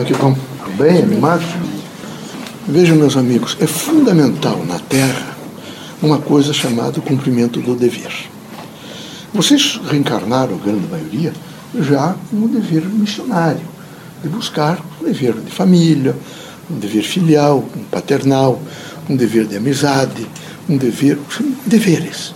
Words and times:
Como 0.00 0.06
que 0.06 0.12
estão? 0.12 0.36
Bem? 0.78 1.20
Vejam, 2.66 2.96
meus 2.96 3.16
amigos, 3.16 3.56
é 3.60 3.66
fundamental 3.66 4.64
na 4.66 4.78
Terra 4.78 5.36
uma 6.00 6.18
coisa 6.18 6.54
chamada 6.54 7.00
cumprimento 7.02 7.60
do 7.60 7.74
dever. 7.74 8.10
Vocês 9.34 9.78
reencarnaram, 9.90 10.54
a 10.54 10.58
grande 10.58 10.88
maioria, 10.88 11.34
já 11.80 12.16
com 12.30 12.36
o 12.36 12.48
dever 12.48 12.82
missionário, 12.86 13.60
de 14.22 14.28
buscar 14.30 14.78
um 15.00 15.04
dever 15.04 15.34
de 15.34 15.50
família, 15.50 16.16
um 16.70 16.78
dever 16.78 17.02
filial, 17.02 17.62
um 17.76 17.84
paternal, 17.84 18.60
um 19.08 19.14
dever 19.14 19.46
de 19.46 19.56
amizade, 19.56 20.26
um 20.66 20.78
dever. 20.78 21.18
deveres. 21.66 22.34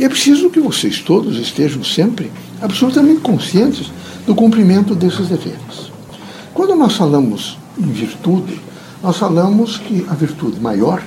E 0.00 0.04
é 0.04 0.08
preciso 0.08 0.50
que 0.50 0.58
vocês 0.58 0.98
todos 0.98 1.38
estejam 1.38 1.84
sempre 1.84 2.32
absolutamente 2.60 3.20
conscientes 3.20 3.92
do 4.26 4.34
cumprimento 4.34 4.96
desses 4.96 5.28
deveres. 5.28 5.93
Nós 6.84 6.96
falamos 6.96 7.56
em 7.78 7.90
virtude, 7.90 8.60
nós 9.02 9.16
falamos 9.16 9.78
que 9.78 10.04
a 10.06 10.12
virtude 10.12 10.60
maior 10.60 11.02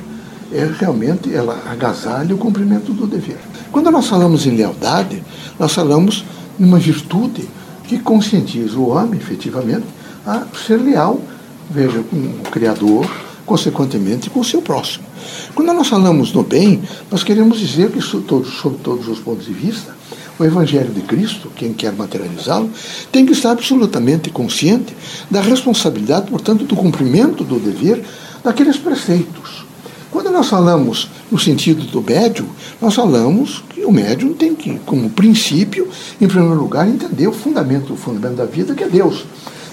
é 0.51 0.67
realmente 0.79 1.31
ela 1.31 1.55
agasalha 1.69 2.33
o 2.33 2.37
cumprimento 2.39 2.91
do 2.93 3.05
dever. 3.05 3.37
Quando 3.71 3.91
nós 3.91 4.07
falamos 4.07 4.47
em 4.47 4.55
lealdade, 4.55 5.21
nós 5.59 5.71
falamos 5.75 6.25
em 6.59 6.63
uma 6.63 6.79
virtude 6.79 7.47
que 7.83 7.99
conscientiza 7.99 8.75
o 8.75 8.89
homem, 8.89 9.19
efetivamente, 9.19 9.85
a 10.25 10.47
ser 10.65 10.77
leal, 10.77 11.21
veja, 11.69 12.01
com 12.01 12.17
o 12.17 12.51
Criador, 12.51 13.07
consequentemente 13.45 14.31
com 14.31 14.39
o 14.39 14.43
seu 14.43 14.63
próximo. 14.63 15.05
Quando 15.53 15.71
nós 15.73 15.87
falamos 15.87 16.33
no 16.33 16.41
bem, 16.41 16.81
nós 17.11 17.23
queremos 17.23 17.59
dizer 17.59 17.91
que, 17.91 18.01
sob 18.01 18.25
todos 18.25 19.07
os 19.07 19.19
pontos 19.19 19.45
de 19.45 19.53
vista, 19.53 19.95
o 20.39 20.45
Evangelho 20.45 20.93
de 20.93 21.01
Cristo, 21.01 21.51
quem 21.55 21.73
quer 21.73 21.93
materializá-lo, 21.93 22.69
tem 23.11 23.25
que 23.25 23.33
estar 23.33 23.51
absolutamente 23.51 24.29
consciente 24.29 24.95
da 25.29 25.41
responsabilidade, 25.41 26.29
portanto, 26.29 26.63
do 26.63 26.75
cumprimento 26.75 27.43
do 27.43 27.59
dever 27.59 28.03
daqueles 28.43 28.77
preceitos. 28.77 29.65
Quando 30.11 30.31
nós 30.31 30.47
falamos 30.47 31.09
no 31.31 31.37
sentido 31.37 31.83
do 31.83 32.01
médium, 32.01 32.47
nós 32.81 32.95
falamos 32.95 33.63
que 33.69 33.83
o 33.83 33.91
médium 33.91 34.33
tem 34.33 34.55
que, 34.55 34.79
como 34.79 35.09
princípio, 35.09 35.89
em 36.19 36.27
primeiro 36.27 36.55
lugar, 36.55 36.87
entender 36.87 37.27
o 37.27 37.33
fundamento, 37.33 37.93
o 37.93 37.97
fundamento 37.97 38.37
da 38.37 38.45
vida, 38.45 38.73
que 38.73 38.83
é 38.83 38.87
Deus. 38.87 39.25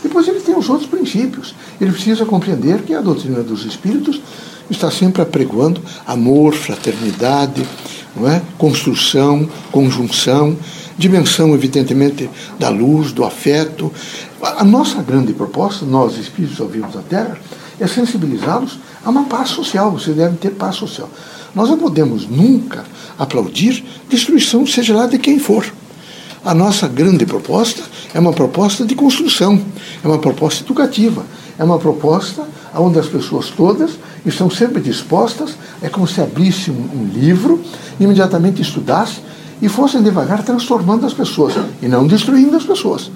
Depois 0.03 0.29
ele 0.29 0.41
tem 0.41 0.57
os 0.57 0.69
outros 0.69 0.89
princípios. 0.89 1.55
Ele 1.81 1.93
precisa 1.93 2.27
compreender 2.27 2.83
que 2.83 2.93
a 2.93 3.01
doutrina 3.01 3.43
dos 3.43 3.65
espíritos 3.65 4.21
está 4.71 4.91
sempre 4.91 5.23
apregoando 5.23 5.81
amor, 6.07 6.55
fraternidade, 6.55 7.67
não 8.17 8.29
é? 8.29 8.41
construção, 8.59 9.49
conjunção, 9.71 10.57
dimensão, 10.97 11.55
evidentemente, 11.55 12.29
da 12.59 12.69
luz, 12.69 13.13
do 13.13 13.25
afeto. 13.25 13.93
A 14.41 14.65
nossa 14.65 15.03
grande 15.03 15.33
proposta, 15.33 15.85
nós 15.85 16.17
espíritos 16.17 16.61
ao 16.61 16.69
vivos 16.69 16.95
da 16.95 17.03
Terra, 17.03 17.39
é 17.81 17.87
sensibilizá-los 17.87 18.79
a 19.05 19.11
uma 19.11 19.25
paz 19.25 19.51
social. 19.51 19.91
Vocês 19.91 20.17
devem 20.17 20.37
ter 20.37 20.51
paz 20.51 20.77
social. 20.77 21.11
Nós 21.55 21.69
não 21.69 21.79
podemos 21.79 22.29
nunca 22.29 22.85
aplaudir 23.19 23.85
destruição, 24.09 24.67
seja 24.67 24.95
lá 24.95 25.07
de 25.07 25.19
quem 25.19 25.39
for. 25.39 25.65
A 26.45 26.53
nossa 26.53 26.87
grande 26.87 27.25
proposta 27.25 27.83
é 28.13 28.21
uma 28.21 28.33
proposta 28.33 28.85
de 28.85 28.95
construção, 28.95 29.61
é 30.03 30.07
uma 30.07 30.19
proposta 30.19 30.63
educativa, 30.63 31.25
é 31.59 31.65
uma 31.65 31.79
proposta 31.79 32.47
onde 32.77 32.99
as 32.99 33.07
pessoas 33.07 33.51
todas 33.51 33.93
estão 34.25 34.51
sempre 34.51 34.81
dispostas, 34.81 35.57
é 35.83 35.89
como 35.89 36.07
se 36.07 36.21
abrisse 36.21 36.71
um, 36.71 36.75
um 36.75 37.11
livro, 37.13 37.61
imediatamente 37.99 38.63
estudasse 38.63 39.21
e 39.61 39.69
fossem 39.69 40.03
devagar 40.03 40.43
transformando 40.43 41.07
as 41.07 41.15
pessoas 41.15 41.55
e 41.81 41.89
não 41.89 42.07
destruindo 42.07 42.57
as 42.57 42.65
pessoas. 42.65 43.11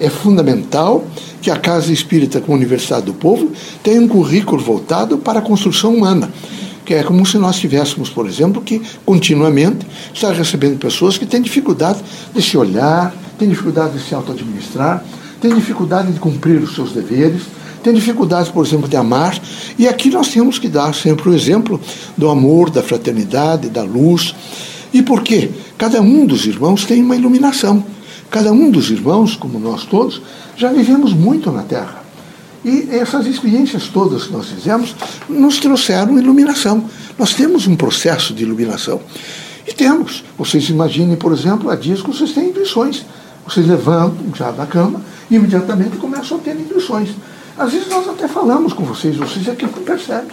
É 0.00 0.08
fundamental 0.08 1.04
que 1.42 1.50
a 1.50 1.56
Casa 1.56 1.92
Espírita, 1.92 2.40
com 2.40 2.52
a 2.52 2.56
Universidade 2.56 3.06
do 3.06 3.14
Povo, 3.14 3.50
tenha 3.82 4.00
um 4.00 4.08
currículo 4.08 4.62
voltado 4.62 5.18
para 5.18 5.40
a 5.40 5.42
construção 5.42 5.94
humana 5.94 6.30
que 6.88 6.94
é 6.94 7.02
como 7.02 7.26
se 7.26 7.36
nós 7.36 7.58
tivéssemos, 7.58 8.08
por 8.08 8.26
exemplo, 8.26 8.62
que 8.62 8.80
continuamente 9.04 9.86
estar 10.14 10.32
recebendo 10.32 10.78
pessoas 10.78 11.18
que 11.18 11.26
têm 11.26 11.42
dificuldade 11.42 11.98
de 12.34 12.40
se 12.40 12.56
olhar, 12.56 13.14
têm 13.38 13.46
dificuldade 13.46 13.98
de 13.98 14.02
se 14.02 14.14
auto-administrar, 14.14 15.04
têm 15.38 15.54
dificuldade 15.54 16.10
de 16.10 16.18
cumprir 16.18 16.62
os 16.62 16.74
seus 16.74 16.92
deveres, 16.92 17.42
têm 17.88 17.94
dificuldade, 17.94 18.50
por 18.50 18.64
exemplo, 18.64 18.88
de 18.88 18.96
amar. 18.96 19.40
E 19.78 19.88
aqui 19.88 20.10
nós 20.10 20.28
temos 20.28 20.58
que 20.58 20.68
dar 20.68 20.94
sempre 20.94 21.28
o 21.28 21.34
exemplo 21.34 21.80
do 22.16 22.28
amor, 22.28 22.70
da 22.70 22.82
fraternidade, 22.82 23.68
da 23.68 23.82
luz. 23.82 24.34
E 24.92 25.02
por 25.02 25.22
quê? 25.22 25.50
Cada 25.76 26.00
um 26.00 26.26
dos 26.26 26.46
irmãos 26.46 26.84
tem 26.84 27.02
uma 27.02 27.16
iluminação. 27.16 27.84
Cada 28.30 28.52
um 28.52 28.70
dos 28.70 28.90
irmãos, 28.90 29.36
como 29.36 29.58
nós 29.58 29.84
todos, 29.84 30.20
já 30.56 30.70
vivemos 30.70 31.12
muito 31.14 31.50
na 31.50 31.62
Terra. 31.62 32.04
E 32.64 32.88
essas 32.90 33.26
experiências 33.26 33.88
todas 33.88 34.24
que 34.24 34.32
nós 34.32 34.48
fizemos 34.48 34.94
nos 35.28 35.58
trouxeram 35.58 36.18
iluminação. 36.18 36.84
Nós 37.18 37.32
temos 37.32 37.66
um 37.66 37.76
processo 37.76 38.34
de 38.34 38.42
iluminação. 38.42 39.00
E 39.66 39.72
temos. 39.72 40.24
Vocês 40.36 40.68
imaginem, 40.68 41.16
por 41.16 41.32
exemplo, 41.32 41.70
há 41.70 41.76
dias 41.76 42.02
que 42.02 42.08
vocês 42.08 42.32
têm 42.32 42.50
intuições. 42.50 43.06
Vocês 43.46 43.66
levantam 43.66 44.26
já 44.34 44.50
da 44.50 44.66
cama 44.66 45.00
e 45.30 45.36
imediatamente 45.36 45.96
começam 45.96 46.36
a 46.36 46.40
ter 46.40 46.54
intuições. 46.54 47.10
Às 47.58 47.72
vezes 47.72 47.88
nós 47.88 48.08
até 48.08 48.28
falamos 48.28 48.72
com 48.72 48.84
vocês, 48.84 49.16
vocês 49.16 49.48
é 49.48 49.54
que 49.54 49.66
não 49.66 49.72
percebem. 49.72 50.30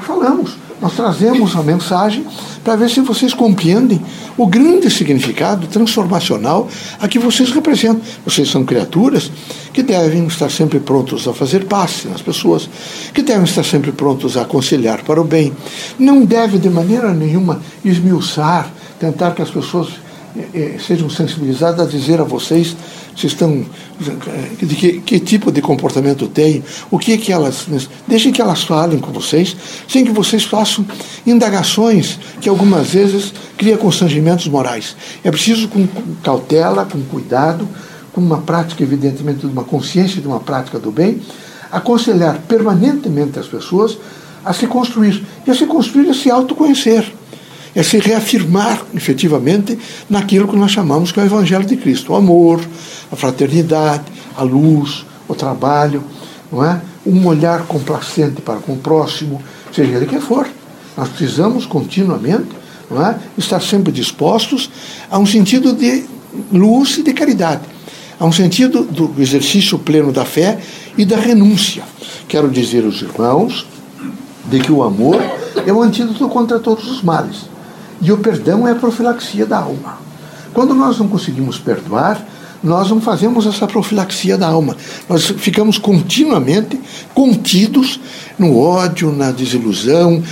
Falamos. 0.00 0.56
Nós 0.80 0.94
trazemos 0.94 1.54
a 1.56 1.62
mensagem 1.62 2.26
para 2.62 2.76
ver 2.76 2.90
se 2.90 3.00
vocês 3.00 3.32
compreendem 3.32 4.00
o 4.36 4.46
grande 4.46 4.90
significado 4.90 5.66
transformacional 5.66 6.68
a 7.00 7.08
que 7.08 7.18
vocês 7.18 7.50
representam. 7.50 8.02
Vocês 8.24 8.50
são 8.50 8.64
criaturas 8.64 9.30
que 9.72 9.82
devem 9.82 10.26
estar 10.26 10.50
sempre 10.50 10.80
prontos 10.80 11.26
a 11.26 11.32
fazer 11.32 11.64
passe 11.66 12.08
nas 12.08 12.22
pessoas, 12.22 12.68
que 13.12 13.22
devem 13.22 13.44
estar 13.44 13.64
sempre 13.64 13.92
prontos 13.92 14.36
a 14.36 14.42
aconselhar 14.42 15.02
para 15.02 15.20
o 15.20 15.24
bem. 15.24 15.52
Não 15.98 16.24
deve 16.24 16.58
de 16.58 16.68
maneira 16.68 17.12
nenhuma 17.12 17.60
esmiuçar, 17.84 18.70
tentar 18.98 19.32
que 19.32 19.42
as 19.42 19.50
pessoas 19.50 19.88
eh, 20.52 20.76
sejam 20.84 21.08
sensibilizadas 21.08 21.86
a 21.86 21.88
dizer 21.88 22.20
a 22.20 22.24
vocês 22.24 22.76
se 23.16 23.26
estão 23.26 23.64
de 24.60 24.74
que, 24.74 25.00
que, 25.00 25.20
tipo 25.20 25.52
de 25.52 25.60
comportamento 25.60 26.26
têm, 26.26 26.62
o 26.90 26.98
que 26.98 27.16
que 27.16 27.32
elas 27.32 27.66
deixem 28.06 28.32
que 28.32 28.42
elas 28.42 28.64
falem 28.64 28.98
com 28.98 29.12
vocês, 29.12 29.56
sem 29.88 30.04
que 30.04 30.12
vocês 30.12 30.44
façam 30.44 30.84
indagações 31.26 32.18
que 32.40 32.48
algumas 32.48 32.88
vezes 32.90 33.32
criam 33.56 33.78
constrangimentos 33.78 34.48
morais. 34.48 34.96
É 35.22 35.30
preciso 35.30 35.68
com 35.68 35.86
cautela, 36.22 36.84
com 36.84 37.00
cuidado, 37.02 37.68
com 38.12 38.20
uma 38.20 38.38
prática 38.38 38.82
evidentemente 38.82 39.40
de 39.40 39.46
uma 39.46 39.64
consciência 39.64 40.20
de 40.20 40.26
uma 40.26 40.40
prática 40.40 40.78
do 40.78 40.90
bem, 40.90 41.20
aconselhar 41.70 42.38
permanentemente 42.48 43.38
as 43.38 43.46
pessoas 43.46 43.98
a 44.44 44.52
se 44.52 44.66
construir 44.66 45.24
e 45.46 45.50
a 45.50 45.54
se 45.54 45.66
construir 45.66 46.10
a 46.10 46.14
se 46.14 46.30
autoconhecer 46.30 47.12
é 47.74 47.82
se 47.82 47.98
reafirmar 47.98 48.82
efetivamente 48.94 49.78
naquilo 50.08 50.46
que 50.46 50.56
nós 50.56 50.70
chamamos 50.70 51.10
que 51.10 51.18
é 51.18 51.22
o 51.22 51.26
Evangelho 51.26 51.64
de 51.64 51.76
Cristo: 51.76 52.12
o 52.12 52.16
amor, 52.16 52.60
a 53.10 53.16
fraternidade, 53.16 54.04
a 54.36 54.42
luz, 54.42 55.04
o 55.28 55.34
trabalho, 55.34 56.02
não 56.50 56.64
é? 56.64 56.80
um 57.06 57.26
olhar 57.26 57.66
complacente 57.66 58.40
para 58.40 58.56
com 58.56 58.72
o 58.72 58.78
próximo, 58.78 59.42
seja 59.72 59.96
ele 59.96 60.06
quem 60.06 60.20
for. 60.20 60.48
Nós 60.96 61.08
precisamos 61.08 61.66
continuamente 61.66 62.48
não 62.90 63.04
é? 63.04 63.18
estar 63.36 63.60
sempre 63.60 63.92
dispostos 63.92 64.70
a 65.10 65.18
um 65.18 65.26
sentido 65.26 65.74
de 65.74 66.04
luz 66.52 66.98
e 66.98 67.02
de 67.02 67.12
caridade, 67.12 67.62
a 68.18 68.24
um 68.24 68.32
sentido 68.32 68.84
do 68.84 69.14
exercício 69.18 69.78
pleno 69.78 70.12
da 70.12 70.24
fé 70.24 70.58
e 70.96 71.04
da 71.04 71.16
renúncia. 71.16 71.82
Quero 72.28 72.48
dizer 72.48 72.84
aos 72.84 73.02
irmãos 73.02 73.66
de 74.46 74.60
que 74.60 74.72
o 74.72 74.82
amor 74.82 75.20
é 75.66 75.72
o 75.72 75.82
antídoto 75.82 76.28
contra 76.28 76.58
todos 76.58 76.90
os 76.90 77.02
males. 77.02 77.53
E 78.04 78.12
o 78.12 78.18
perdão 78.18 78.68
é 78.68 78.72
a 78.72 78.74
profilaxia 78.74 79.46
da 79.46 79.58
alma. 79.58 79.98
Quando 80.52 80.74
nós 80.74 80.98
não 80.98 81.08
conseguimos 81.08 81.58
perdoar, 81.58 82.22
nós 82.62 82.90
não 82.90 83.00
fazemos 83.00 83.46
essa 83.46 83.66
profilaxia 83.66 84.36
da 84.36 84.46
alma. 84.46 84.76
Nós 85.08 85.26
ficamos 85.38 85.78
continuamente 85.78 86.78
contidos 87.14 87.98
no 88.38 88.58
ódio, 88.58 89.10
na 89.10 89.30
desilusão. 89.30 90.22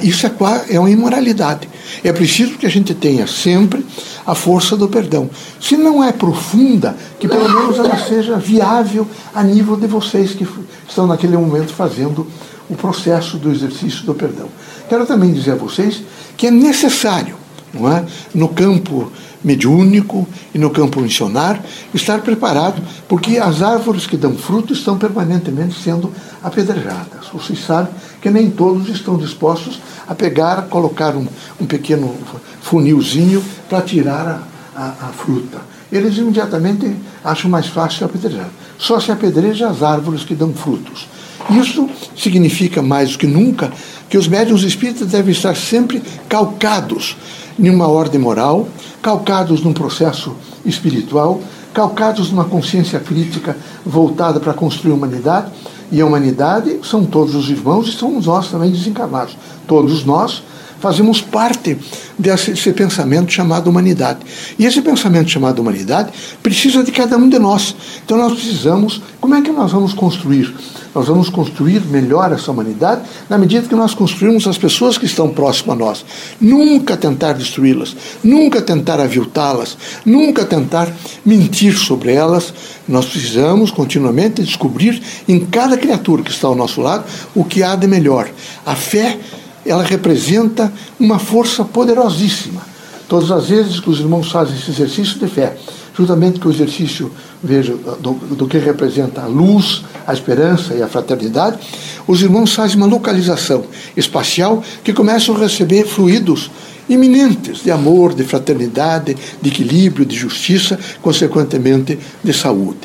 É? 0.00 0.06
Isso 0.06 0.26
é, 0.26 0.32
é 0.70 0.80
uma 0.80 0.90
imoralidade. 0.90 1.68
É 2.02 2.10
preciso 2.10 2.56
que 2.56 2.64
a 2.64 2.70
gente 2.70 2.94
tenha 2.94 3.26
sempre 3.26 3.84
a 4.26 4.34
força 4.34 4.74
do 4.74 4.88
perdão. 4.88 5.28
Se 5.60 5.76
não 5.76 6.02
é 6.02 6.10
profunda, 6.10 6.96
que 7.20 7.28
pelo 7.28 7.48
menos 7.48 7.78
ela 7.78 7.98
seja 7.98 8.36
viável 8.36 9.06
a 9.34 9.42
nível 9.42 9.76
de 9.76 9.86
vocês 9.86 10.32
que 10.32 10.46
estão 10.88 11.06
naquele 11.06 11.36
momento 11.36 11.72
fazendo 11.72 12.26
o 12.68 12.74
processo 12.76 13.36
do 13.36 13.50
exercício 13.50 14.04
do 14.04 14.14
perdão. 14.14 14.48
Quero 14.88 15.06
também 15.06 15.32
dizer 15.32 15.52
a 15.52 15.56
vocês 15.56 16.02
que 16.36 16.46
é 16.46 16.50
necessário, 16.50 17.36
não 17.72 17.90
é? 17.90 18.04
no 18.34 18.48
campo 18.48 19.12
mediúnico 19.42 20.26
e 20.54 20.58
no 20.58 20.70
campo 20.70 21.00
missionário, 21.00 21.62
estar 21.94 22.20
preparado, 22.20 22.82
porque 23.08 23.38
as 23.38 23.62
árvores 23.62 24.06
que 24.06 24.16
dão 24.16 24.34
fruto 24.34 24.72
estão 24.72 24.98
permanentemente 24.98 25.80
sendo 25.80 26.12
apedrejadas. 26.42 27.28
Vocês 27.32 27.64
sabem 27.64 27.92
que 28.20 28.30
nem 28.30 28.50
todos 28.50 28.88
estão 28.88 29.16
dispostos 29.16 29.80
a 30.06 30.14
pegar, 30.14 30.62
colocar 30.62 31.14
um, 31.14 31.26
um 31.60 31.66
pequeno 31.66 32.14
funilzinho 32.62 33.44
para 33.68 33.82
tirar 33.82 34.42
a, 34.74 34.80
a, 34.80 35.08
a 35.08 35.12
fruta. 35.12 35.60
eles 35.92 36.16
imediatamente 36.16 36.96
acham 37.24 37.50
mais 37.50 37.66
fácil 37.66 38.06
apedrejar. 38.06 38.48
Só 38.78 38.98
se 39.00 39.10
apedreja 39.10 39.68
as 39.68 39.82
árvores 39.82 40.24
que 40.24 40.34
dão 40.34 40.52
frutos. 40.52 41.06
Isso 41.50 41.88
significa 42.16 42.82
mais 42.82 43.12
do 43.12 43.18
que 43.18 43.26
nunca 43.26 43.72
que 44.08 44.18
os 44.18 44.28
médiuns 44.28 44.62
espíritas 44.62 45.08
devem 45.08 45.32
estar 45.32 45.56
sempre 45.56 46.02
calcados 46.28 47.16
em 47.58 47.70
uma 47.70 47.88
ordem 47.88 48.20
moral, 48.20 48.68
calcados 49.02 49.62
num 49.62 49.72
processo 49.72 50.34
espiritual, 50.64 51.40
calcados 51.72 52.30
numa 52.30 52.44
consciência 52.44 53.00
crítica 53.00 53.56
voltada 53.84 54.40
para 54.40 54.54
construir 54.54 54.92
a 54.92 54.94
humanidade. 54.94 55.50
E 55.90 56.00
a 56.00 56.06
humanidade 56.06 56.80
são 56.82 57.04
todos 57.04 57.34
os 57.34 57.48
irmãos 57.48 57.88
e 57.88 57.92
somos 57.92 58.26
nós 58.26 58.48
também 58.48 58.70
desencarnados. 58.70 59.36
Todos 59.66 60.04
nós 60.04 60.42
fazemos 60.80 61.20
parte 61.20 61.76
desse 62.18 62.72
pensamento 62.72 63.32
chamado 63.32 63.68
humanidade. 63.68 64.20
E 64.58 64.64
esse 64.64 64.80
pensamento 64.80 65.30
chamado 65.30 65.60
humanidade 65.60 66.12
precisa 66.42 66.82
de 66.82 66.92
cada 66.92 67.16
um 67.16 67.28
de 67.28 67.38
nós. 67.38 67.74
Então 68.04 68.16
nós 68.18 68.34
precisamos, 68.34 69.00
como 69.20 69.34
é 69.34 69.42
que 69.42 69.50
nós 69.50 69.72
vamos 69.72 69.92
construir? 69.92 70.54
Nós 70.98 71.06
vamos 71.06 71.30
construir 71.30 71.80
melhor 71.82 72.32
essa 72.32 72.50
humanidade 72.50 73.02
na 73.30 73.38
medida 73.38 73.68
que 73.68 73.74
nós 73.76 73.94
construirmos 73.94 74.48
as 74.48 74.58
pessoas 74.58 74.98
que 74.98 75.06
estão 75.06 75.28
próximas 75.28 75.76
a 75.76 75.78
nós. 75.78 76.04
Nunca 76.40 76.96
tentar 76.96 77.34
destruí-las, 77.34 77.94
nunca 78.24 78.60
tentar 78.60 78.98
aviltá-las, 78.98 79.78
nunca 80.04 80.44
tentar 80.44 80.92
mentir 81.24 81.78
sobre 81.78 82.12
elas. 82.12 82.52
Nós 82.88 83.06
precisamos 83.06 83.70
continuamente 83.70 84.42
descobrir 84.42 85.00
em 85.28 85.38
cada 85.38 85.76
criatura 85.76 86.24
que 86.24 86.32
está 86.32 86.48
ao 86.48 86.56
nosso 86.56 86.80
lado 86.80 87.04
o 87.32 87.44
que 87.44 87.62
há 87.62 87.76
de 87.76 87.86
melhor. 87.86 88.28
A 88.66 88.74
fé 88.74 89.20
ela 89.64 89.84
representa 89.84 90.72
uma 90.98 91.20
força 91.20 91.64
poderosíssima. 91.64 92.62
Todas 93.08 93.30
as 93.30 93.46
vezes 93.46 93.78
que 93.78 93.88
os 93.88 94.00
irmãos 94.00 94.32
fazem 94.32 94.56
esse 94.56 94.72
exercício 94.72 95.16
de 95.16 95.28
fé, 95.28 95.56
juntamente 95.98 96.38
com 96.38 96.48
o 96.48 96.52
exercício 96.52 97.10
veja, 97.42 97.74
do, 98.00 98.12
do, 98.12 98.46
que 98.46 98.56
representa 98.56 99.22
a 99.22 99.26
luz, 99.26 99.82
a 100.06 100.12
esperança 100.12 100.72
e 100.74 100.80
a 100.80 100.86
fraternidade, 100.86 101.58
os 102.06 102.22
irmãos 102.22 102.54
fazem 102.54 102.76
uma 102.76 102.86
localização 102.86 103.64
espacial 103.96 104.62
que 104.84 104.92
começam 104.92 105.34
a 105.34 105.40
receber 105.40 105.84
fluidos 105.84 106.52
iminentes 106.88 107.64
de 107.64 107.72
amor, 107.72 108.14
de 108.14 108.22
fraternidade, 108.22 109.16
de 109.42 109.48
equilíbrio, 109.50 110.06
de 110.06 110.16
justiça, 110.16 110.78
consequentemente 111.02 111.98
de 112.22 112.32
saúde. 112.32 112.78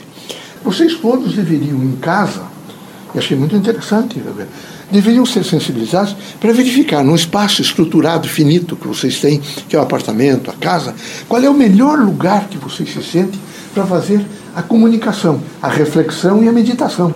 Vocês 0.64 0.96
todos 0.96 1.36
deveriam 1.36 1.78
em 1.78 1.96
casa, 1.98 2.42
e 3.14 3.20
achei 3.20 3.38
muito 3.38 3.56
interessante, 3.56 4.20
deveriam 4.94 5.26
ser 5.26 5.44
sensibilizados 5.44 6.16
para 6.40 6.54
verificar, 6.54 7.04
num 7.04 7.16
espaço 7.16 7.62
estruturado, 7.62 8.30
finito 8.30 8.76
que 8.76 8.88
vocês 8.88 9.20
têm, 9.20 9.42
que 9.68 9.76
é 9.76 9.80
o 9.80 9.82
apartamento, 9.82 10.52
a 10.52 10.54
casa, 10.54 10.94
qual 11.28 11.42
é 11.42 11.50
o 11.50 11.54
melhor 11.54 11.98
lugar 11.98 12.48
que 12.48 12.58
vocês 12.58 12.94
se 12.94 13.04
sentem 13.04 13.40
para 13.74 13.86
fazer 13.86 14.24
a 14.56 14.62
comunicação, 14.62 15.42
a 15.60 15.68
reflexão 15.68 16.44
e 16.44 16.48
a 16.48 16.52
meditação. 16.52 17.14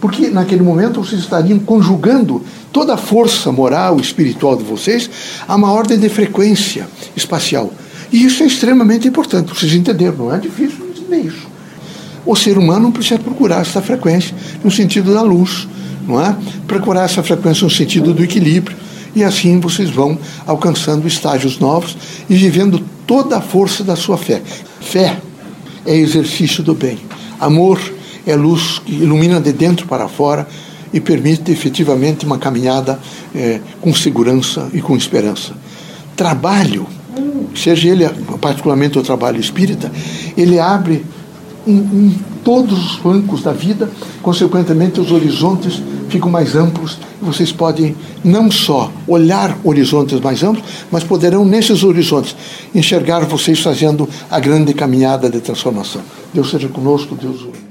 Porque 0.00 0.28
naquele 0.30 0.62
momento 0.62 1.04
vocês 1.04 1.20
estariam 1.20 1.58
conjugando 1.58 2.42
toda 2.72 2.94
a 2.94 2.96
força 2.96 3.52
moral 3.52 3.98
e 3.98 4.00
espiritual 4.00 4.56
de 4.56 4.64
vocês 4.64 5.10
a 5.46 5.54
uma 5.54 5.70
ordem 5.70 5.98
de 5.98 6.08
frequência 6.08 6.88
espacial. 7.14 7.70
E 8.10 8.24
isso 8.24 8.42
é 8.42 8.46
extremamente 8.46 9.06
importante, 9.06 9.54
vocês 9.54 9.74
entenderam, 9.74 10.16
não 10.16 10.34
é 10.34 10.38
difícil 10.38 10.86
entender 10.86 11.20
isso. 11.20 11.46
O 12.24 12.34
ser 12.34 12.56
humano 12.56 12.90
precisa 12.90 13.18
procurar 13.18 13.60
essa 13.60 13.82
frequência 13.82 14.34
no 14.64 14.70
sentido 14.70 15.12
da 15.12 15.20
luz, 15.20 15.68
não 16.10 16.20
é? 16.20 16.36
Procurar 16.66 17.04
essa 17.04 17.22
frequência 17.22 17.64
no 17.64 17.70
sentido 17.70 18.12
do 18.12 18.22
equilíbrio. 18.22 18.76
E 19.14 19.24
assim 19.24 19.58
vocês 19.58 19.90
vão 19.90 20.18
alcançando 20.46 21.06
estágios 21.06 21.58
novos 21.58 21.96
e 22.28 22.34
vivendo 22.34 22.80
toda 23.06 23.38
a 23.38 23.40
força 23.40 23.82
da 23.82 23.96
sua 23.96 24.16
fé. 24.16 24.40
Fé 24.80 25.16
é 25.86 25.96
exercício 25.96 26.62
do 26.62 26.74
bem. 26.74 26.98
Amor 27.38 27.80
é 28.26 28.36
luz 28.36 28.78
que 28.78 28.92
ilumina 28.92 29.40
de 29.40 29.52
dentro 29.52 29.86
para 29.86 30.08
fora 30.08 30.46
e 30.92 31.00
permite 31.00 31.50
efetivamente 31.50 32.26
uma 32.26 32.38
caminhada 32.38 32.98
é, 33.34 33.60
com 33.80 33.94
segurança 33.94 34.68
e 34.72 34.80
com 34.80 34.96
esperança. 34.96 35.54
Trabalho, 36.16 36.86
seja 37.54 37.88
ele 37.88 38.08
particularmente 38.40 38.98
o 38.98 39.02
trabalho 39.02 39.40
espírita, 39.40 39.90
ele 40.36 40.58
abre 40.58 41.04
em, 41.66 42.14
todos 42.44 42.78
os 42.78 42.96
flancos 42.96 43.42
da 43.42 43.52
vida, 43.52 43.90
consequentemente 44.22 45.00
os 45.00 45.12
horizontes 45.12 45.82
ficam 46.10 46.30
mais 46.30 46.54
amplos 46.54 46.98
e 47.20 47.24
vocês 47.24 47.52
podem 47.52 47.94
não 48.24 48.50
só 48.50 48.90
olhar 49.06 49.56
horizontes 49.64 50.20
mais 50.20 50.42
amplos, 50.42 50.64
mas 50.90 51.04
poderão 51.04 51.44
nesses 51.44 51.82
horizontes 51.84 52.36
enxergar 52.74 53.24
vocês 53.24 53.60
fazendo 53.60 54.08
a 54.30 54.40
grande 54.40 54.74
caminhada 54.74 55.30
de 55.30 55.40
transformação. 55.40 56.02
Deus 56.34 56.50
seja 56.50 56.68
conosco, 56.68 57.14
Deus 57.14 57.42
o 57.42 57.69